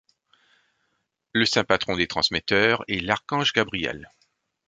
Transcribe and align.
Le 1.31 1.45
saint 1.45 1.63
patron 1.63 1.95
des 1.95 2.07
transmetteurs 2.07 2.83
est 2.87 3.01
l'archange 3.05 3.53
Gabriel. 3.53 4.09